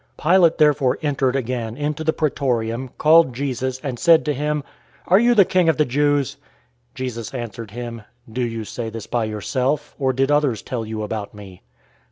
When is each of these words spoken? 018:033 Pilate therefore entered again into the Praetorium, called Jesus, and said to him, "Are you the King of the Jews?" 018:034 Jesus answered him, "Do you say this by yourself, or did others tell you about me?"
018:033 0.17 0.31
Pilate 0.33 0.57
therefore 0.57 0.99
entered 1.03 1.35
again 1.35 1.77
into 1.77 2.03
the 2.03 2.11
Praetorium, 2.11 2.89
called 2.97 3.35
Jesus, 3.35 3.79
and 3.83 3.99
said 3.99 4.25
to 4.25 4.33
him, 4.33 4.63
"Are 5.05 5.19
you 5.19 5.35
the 5.35 5.45
King 5.45 5.69
of 5.69 5.77
the 5.77 5.85
Jews?" 5.85 6.37
018:034 6.93 6.93
Jesus 6.95 7.33
answered 7.35 7.69
him, 7.69 8.01
"Do 8.27 8.41
you 8.41 8.63
say 8.63 8.89
this 8.89 9.05
by 9.05 9.25
yourself, 9.25 9.93
or 9.99 10.11
did 10.11 10.31
others 10.31 10.63
tell 10.63 10.87
you 10.87 11.03
about 11.03 11.35
me?" 11.35 11.61